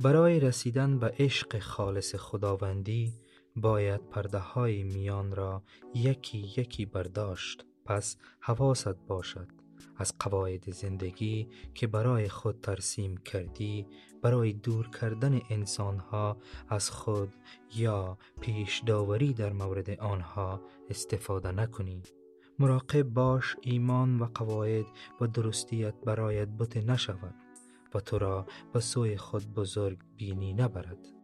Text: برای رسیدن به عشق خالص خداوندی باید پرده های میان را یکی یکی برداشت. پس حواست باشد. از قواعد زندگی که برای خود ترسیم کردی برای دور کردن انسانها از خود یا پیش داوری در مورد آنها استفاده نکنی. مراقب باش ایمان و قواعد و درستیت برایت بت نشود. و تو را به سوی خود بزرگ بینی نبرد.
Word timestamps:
برای 0.00 0.40
رسیدن 0.40 0.98
به 0.98 1.14
عشق 1.18 1.58
خالص 1.58 2.14
خداوندی 2.14 3.12
باید 3.56 4.08
پرده 4.10 4.38
های 4.38 4.82
میان 4.82 5.34
را 5.36 5.62
یکی 5.94 6.38
یکی 6.56 6.86
برداشت. 6.86 7.64
پس 7.84 8.16
حواست 8.40 9.06
باشد. 9.06 9.48
از 9.96 10.18
قواعد 10.18 10.70
زندگی 10.70 11.48
که 11.74 11.86
برای 11.86 12.28
خود 12.28 12.60
ترسیم 12.60 13.16
کردی 13.16 13.86
برای 14.22 14.52
دور 14.52 14.90
کردن 14.90 15.40
انسانها 15.50 16.36
از 16.68 16.90
خود 16.90 17.34
یا 17.76 18.18
پیش 18.40 18.82
داوری 18.86 19.32
در 19.32 19.52
مورد 19.52 19.90
آنها 19.90 20.60
استفاده 20.90 21.52
نکنی. 21.52 22.02
مراقب 22.58 23.02
باش 23.02 23.56
ایمان 23.60 24.18
و 24.18 24.26
قواعد 24.34 24.86
و 25.20 25.26
درستیت 25.26 25.94
برایت 26.04 26.48
بت 26.48 26.76
نشود. 26.76 27.47
و 27.94 28.00
تو 28.00 28.18
را 28.18 28.46
به 28.72 28.80
سوی 28.80 29.16
خود 29.16 29.54
بزرگ 29.54 29.98
بینی 30.16 30.54
نبرد. 30.54 31.17